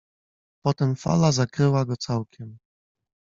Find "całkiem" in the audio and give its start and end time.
1.97-2.57